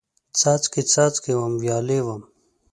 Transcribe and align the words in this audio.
څاڅکي، 0.39 0.81
څاڅکي 0.91 1.31
وم، 1.37 1.53
ویالې 1.61 1.99
وم 2.05 2.21